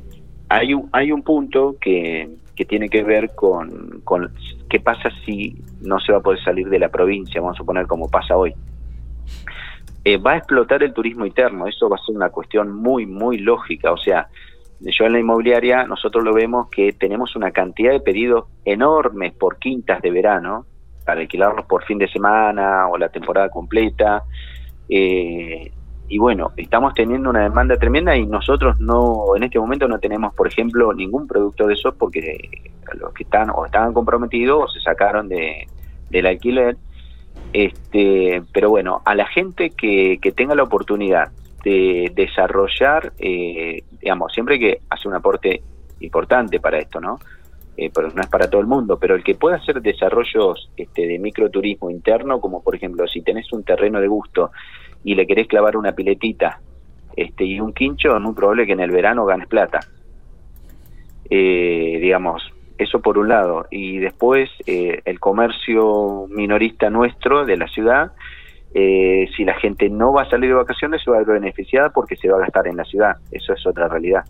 hay 0.48 0.74
un, 0.74 0.89
hay 0.91 1.12
un 1.12 1.22
punto 1.22 1.75
que, 1.79 2.29
que 2.55 2.65
tiene 2.65 2.89
que 2.89 3.03
ver 3.03 3.36
con, 3.36 4.01
con 4.03 4.31
qué 4.69 4.79
pasa 4.79 5.10
si 5.25 5.55
no 5.81 6.00
se 6.00 6.12
va 6.12 6.19
a 6.19 6.22
poder 6.22 6.43
salir 6.43 6.69
de 6.69 6.79
la 6.79 6.89
provincia, 6.89 7.41
vamos 7.41 7.55
a 7.55 7.60
suponer 7.60 7.88
como 7.88 8.10
pasa 8.10 8.36
hoy. 8.36 8.53
Eh, 10.05 10.17
va 10.17 10.31
a 10.31 10.38
explotar 10.38 10.81
el 10.84 10.93
turismo 10.93 11.25
interno, 11.25 11.67
eso 11.67 11.89
va 11.89 11.98
a 11.98 12.05
ser 12.05 12.15
una 12.15 12.29
cuestión 12.29 12.74
muy, 12.74 13.05
muy 13.05 13.38
lógica. 13.38 13.91
O 13.91 13.98
sea, 13.98 14.29
yo 14.81 15.05
en 15.05 15.13
la 15.13 15.19
inmobiliaria 15.19 15.83
nosotros 15.86 16.24
lo 16.24 16.33
vemos 16.33 16.69
que 16.69 16.93
tenemos 16.93 17.36
una 17.36 17.51
cantidad 17.51 17.91
de 17.91 18.00
pedidos 18.00 18.45
enormes 18.63 19.33
por 19.33 19.57
quintas 19.57 20.01
de 20.01 20.12
verano 20.12 20.65
para 21.05 21.21
alquilarlos 21.21 21.65
por 21.65 21.83
fin 21.86 21.98
de 21.98 22.07
semana 22.07 22.88
o 22.88 22.98
la 22.98 23.09
temporada 23.09 23.50
completa. 23.50 24.24
Eh, 24.88 25.71
y 26.07 26.17
bueno, 26.17 26.51
estamos 26.57 26.93
teniendo 26.93 27.29
una 27.29 27.43
demanda 27.43 27.77
tremenda 27.77 28.15
y 28.15 28.25
nosotros 28.25 28.79
no, 28.79 29.36
en 29.36 29.43
este 29.43 29.59
momento 29.59 29.88
no 29.88 30.00
tenemos, 30.00 30.33
por 30.33 30.48
ejemplo, 30.48 30.93
ningún 30.93 31.27
producto 31.27 31.67
de 31.67 31.74
esos 31.74 31.93
porque 31.95 32.50
los 33.00 33.13
que 33.13 33.24
están 33.24 33.50
o 33.51 33.65
estaban 33.65 33.93
comprometidos 33.93 34.63
o 34.63 34.67
se 34.67 34.79
sacaron 34.81 35.29
de, 35.29 35.67
del 36.09 36.25
alquiler. 36.25 36.77
Este, 37.53 38.41
pero 38.51 38.69
bueno, 38.69 39.01
a 39.05 39.15
la 39.15 39.27
gente 39.27 39.71
que, 39.71 40.19
que 40.21 40.31
tenga 40.31 40.55
la 40.55 40.63
oportunidad 40.63 41.31
de 41.63 42.12
desarrollar, 42.15 43.13
eh, 43.19 43.83
digamos, 44.01 44.34
siempre 44.34 44.60
que 44.60 44.82
hace 44.89 45.08
un 45.08 45.15
aporte 45.15 45.62
importante 46.00 46.60
para 46.60 46.79
esto, 46.79 47.00
¿no? 47.00 47.20
Eh, 47.77 47.89
pero 47.94 48.10
no 48.10 48.22
es 48.22 48.27
para 48.27 48.50
todo 48.50 48.60
el 48.60 48.68
mundo, 48.68 48.98
pero 49.00 49.15
el 49.15 49.24
que 49.24 49.36
pueda 49.36 49.56
hacer 49.56 49.82
desarrollos 49.82 50.70
este, 50.75 51.08
de 51.08 51.18
microturismo 51.18 51.89
interno, 51.89 52.41
como 52.41 52.62
por 52.62 52.75
ejemplo 52.75 53.08
si 53.08 53.22
tenés 53.22 53.53
un 53.53 53.63
terreno 53.63 54.01
de 54.01 54.08
gusto 54.08 54.51
y 55.03 55.15
le 55.15 55.25
querés 55.25 55.48
clavar 55.48 55.77
una 55.77 55.94
piletita 55.94 56.60
este, 57.15 57.46
y 57.46 57.60
un 57.62 57.72
quincho, 57.72 58.15
es 58.15 58.22
muy 58.22 58.34
probable 58.34 58.65
que 58.65 58.74
en 58.74 58.82
el 58.82 58.91
verano 58.91 59.25
ganes 59.25 59.48
plata. 59.48 59.79
Eh, 61.29 62.00
digamos, 62.01 62.44
eso 62.77 63.00
por 63.01 63.18
un 63.18 63.29
lado. 63.29 63.68
Y 63.72 64.00
después 64.00 64.50
el 64.65 65.20
comercio 65.20 66.25
minorista 66.29 66.89
nuestro 66.89 67.46
de 67.46 67.56
la 67.56 67.68
ciudad, 67.68 68.12
eh, 68.73 69.27
si 69.35 69.43
la 69.43 69.55
gente 69.59 69.89
no 69.89 70.13
va 70.13 70.23
a 70.23 70.29
salir 70.29 70.49
de 70.49 70.55
vacaciones 70.55 71.01
se 71.03 71.09
va 71.09 71.17
a 71.17 71.23
ver 71.23 71.39
beneficiada 71.39 71.89
porque 71.89 72.15
se 72.15 72.29
va 72.29 72.38
a 72.38 72.41
gastar 72.41 72.67
en 72.67 72.77
la 72.77 72.83
ciudad. 72.83 73.17
Eso 73.31 73.53
es 73.53 73.65
otra 73.65 73.88
realidad. 73.88 74.23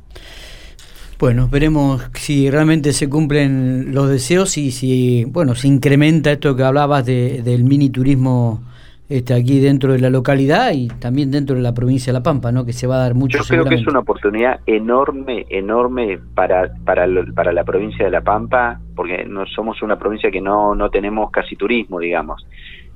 Bueno, 1.20 1.50
veremos 1.50 2.10
si 2.14 2.50
realmente 2.50 2.94
se 2.94 3.10
cumplen 3.10 3.94
los 3.94 4.10
deseos 4.10 4.58
y 4.58 4.72
si, 4.72 5.26
bueno, 5.26 5.54
se 5.54 5.68
incrementa 5.68 6.32
esto 6.32 6.56
que 6.56 6.64
hablabas 6.64 7.06
de, 7.06 7.42
del 7.42 7.66
mini 7.66 7.90
turismo 7.90 8.64
este, 9.10 9.34
aquí 9.34 9.60
dentro 9.60 9.94
de 9.94 10.00
la 10.00 10.10
localidad 10.10 10.72
y 10.74 10.88
también 10.88 11.32
dentro 11.32 11.56
de 11.56 11.62
la 11.62 11.74
provincia 11.74 12.14
de 12.14 12.20
La 12.20 12.24
Pampa, 12.24 12.52
¿no? 12.52 12.64
Que 12.66 12.74
se 12.74 12.86
va 12.86 12.98
a 12.98 13.00
dar 13.00 13.16
mucho. 13.16 13.40
Yo 13.40 13.44
creo 13.44 13.66
que 13.66 13.76
es 13.76 13.88
una 13.88 14.00
oportunidad 14.00 14.60
enorme, 14.68 15.48
enorme 15.50 16.20
para, 16.36 16.72
para, 16.86 17.08
para 17.34 17.52
la 17.52 17.64
provincia 17.64 18.06
de 18.06 18.12
La 18.12 18.22
Pampa, 18.22 18.80
porque 18.96 19.26
no 19.26 19.46
somos 19.48 19.82
una 19.82 19.98
provincia 19.98 20.30
que 20.30 20.42
no, 20.42 20.76
no 20.76 20.90
tenemos 20.90 21.32
casi 21.32 21.56
turismo, 21.56 22.00
digamos. 22.00 22.46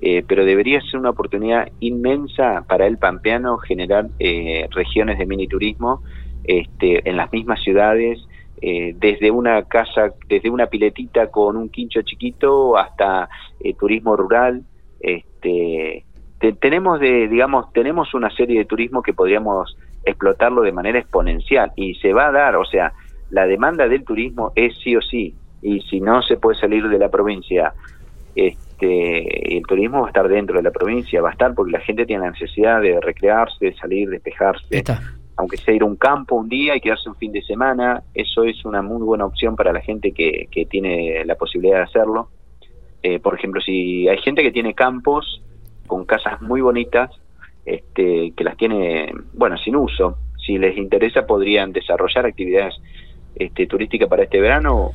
Eh, 0.06 0.22
pero 0.28 0.44
debería 0.44 0.82
ser 0.82 1.00
una 1.00 1.12
oportunidad 1.12 1.70
inmensa 1.80 2.66
para 2.68 2.86
el 2.86 2.98
pampeano 2.98 3.58
generar 3.58 4.10
eh, 4.20 4.68
regiones 4.72 5.18
de 5.18 5.26
mini 5.26 5.48
turismo 5.48 6.04
este, 6.44 7.10
en 7.10 7.16
las 7.16 7.32
mismas 7.32 7.64
ciudades, 7.64 8.20
eh, 8.62 8.94
desde 9.00 9.32
una 9.32 9.64
casa, 9.64 10.14
desde 10.28 10.50
una 10.50 10.68
piletita 10.68 11.32
con 11.32 11.56
un 11.56 11.70
quincho 11.70 12.02
chiquito 12.02 12.78
hasta 12.78 13.30
turismo 13.80 14.18
rural. 14.18 14.64
Este, 15.04 16.06
tenemos 16.60 17.00
de, 17.00 17.28
digamos, 17.28 17.72
tenemos 17.74 18.14
una 18.16 18.30
serie 18.32 18.58
de 18.58 18.66
turismo 18.66 19.04
que 19.04 19.14
podríamos 19.14 19.78
explotarlo 20.04 20.64
de 20.64 20.72
manera 20.72 20.98
exponencial 20.98 21.72
y 21.76 21.94
se 21.96 22.14
va 22.14 22.28
a 22.28 22.32
dar, 22.32 22.56
o 22.56 22.66
sea, 22.66 22.94
la 23.30 23.46
demanda 23.46 23.88
del 23.88 24.04
turismo 24.04 24.52
es 24.56 24.76
sí 24.84 24.96
o 24.96 25.02
sí 25.02 25.36
y 25.62 25.82
si 25.82 26.02
no 26.02 26.22
se 26.24 26.38
puede 26.38 26.60
salir 26.60 26.90
de 26.90 26.98
la 26.98 27.10
provincia 27.10 27.74
este, 28.36 29.58
el 29.58 29.64
turismo 29.64 30.02
va 30.02 30.08
a 30.08 30.10
estar 30.10 30.28
dentro 30.28 30.58
de 30.58 30.64
la 30.64 30.72
provincia, 30.72 31.22
va 31.22 31.30
a 31.30 31.32
estar 31.34 31.54
porque 31.54 31.72
la 31.72 31.80
gente 31.80 32.06
tiene 32.06 32.24
la 32.26 32.32
necesidad 32.32 32.82
de 32.82 33.00
recrearse, 33.00 33.66
de 33.66 33.76
salir, 33.76 34.10
despejarse. 34.10 34.84
Aunque 35.36 35.58
sea 35.58 35.74
ir 35.74 35.82
a 35.82 35.86
un 35.86 35.96
campo 35.96 36.36
un 36.36 36.48
día 36.48 36.76
y 36.76 36.82
quedarse 36.82 37.10
un 37.10 37.16
fin 37.16 37.32
de 37.32 37.42
semana, 37.42 38.04
eso 38.14 38.44
es 38.44 38.64
una 38.66 38.82
muy 38.82 39.02
buena 39.02 39.26
opción 39.26 39.56
para 39.56 39.74
la 39.74 39.82
gente 39.82 40.12
que, 40.12 40.48
tiene 40.70 41.26
la 41.26 41.36
posibilidad 41.36 41.78
de 41.78 41.84
hacerlo. 41.84 42.30
Eh, 43.04 43.20
por 43.20 43.36
ejemplo, 43.36 43.62
si 43.62 44.08
hay 44.08 44.18
gente 44.20 44.42
que 44.42 44.52
tiene 44.52 44.74
campos 44.74 45.42
con 45.88 46.06
casas 46.06 46.42
muy 46.42 46.62
bonitas 46.62 47.12
este, 47.66 48.34
que 48.36 48.44
las 48.44 48.58
tiene, 48.58 49.12
bueno, 49.34 49.58
sin 49.58 49.76
uso. 49.76 50.18
Si 50.46 50.58
les 50.58 50.78
interesa, 50.78 51.26
podrían 51.26 51.72
desarrollar 51.72 52.26
actividades 52.26 52.76
este, 53.36 53.68
turísticas 53.68 54.10
para 54.10 54.24
este 54.24 54.40
verano. 54.40 54.92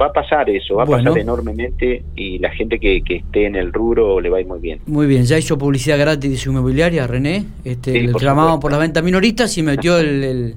Va 0.00 0.06
a 0.06 0.12
pasar 0.12 0.48
eso, 0.48 0.76
va 0.76 0.84
a 0.84 0.86
pasar 0.86 1.18
enormemente 1.18 2.04
y 2.14 2.38
la 2.38 2.50
gente 2.50 2.78
que, 2.78 3.02
que, 3.02 3.16
esté 3.16 3.46
en 3.46 3.56
el 3.56 3.72
rubro 3.72 4.20
le 4.20 4.30
va 4.30 4.38
a 4.38 4.40
ir 4.40 4.46
muy 4.46 4.60
bien. 4.60 4.80
Muy 4.86 5.06
bien, 5.06 5.24
ya 5.24 5.38
hizo 5.38 5.58
publicidad 5.58 5.98
gratis 5.98 6.30
de 6.30 6.36
su 6.36 6.50
inmobiliaria, 6.50 7.06
René. 7.06 7.46
Este, 7.64 8.00
le 8.00 8.12
reclamaban 8.12 8.60
por 8.60 8.70
las 8.70 8.80
ventas 8.80 9.02
minoristas 9.02 9.56
y 9.58 9.62
metió 9.62 9.98
el, 9.98 10.54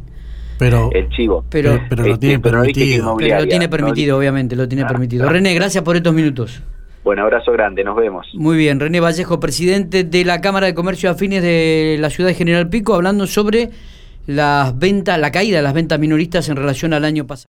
pero, 0.58 0.90
el 0.94 1.10
chivo. 1.10 1.44
Pero, 1.50 1.80
pero, 1.90 2.06
lo 2.06 2.20
tiene 2.20 2.40
permitido. 2.40 3.18
Pero 3.18 3.40
lo 3.40 3.48
tiene 3.48 3.68
permitido, 3.68 4.18
obviamente, 4.18 4.56
lo 4.56 4.68
tiene 4.68 4.84
ah, 4.84 4.88
permitido. 4.88 5.28
René, 5.28 5.54
gracias 5.56 5.84
por 5.84 5.96
estos 5.96 6.14
minutos. 6.14 6.62
Buen 7.06 7.20
abrazo 7.20 7.52
grande, 7.52 7.84
nos 7.84 7.96
vemos. 7.96 8.26
Muy 8.34 8.58
bien, 8.58 8.80
René 8.80 9.00
Vallejo, 9.00 9.40
presidente 9.40 10.04
de 10.04 10.26
la 10.26 10.42
Cámara 10.42 10.66
de 10.66 10.74
Comercio 10.74 11.12
Afines 11.12 11.44
de 11.44 11.98
la 12.00 12.10
ciudad 12.10 12.30
de 12.30 12.34
General 12.34 12.68
Pico, 12.68 12.96
hablando 12.96 13.28
sobre 13.28 13.70
las 14.26 14.76
ventas, 14.80 15.20
la 15.20 15.32
caída 15.32 15.58
de 15.58 15.62
las 15.62 15.76
ventas 15.76 16.00
minoristas 16.00 16.50
en 16.50 16.56
relación 16.56 16.94
al 16.94 17.06
año 17.06 17.28
pasado. 17.28 17.44